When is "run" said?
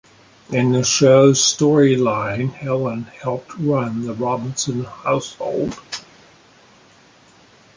3.59-4.01